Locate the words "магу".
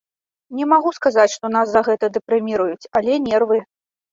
0.71-0.93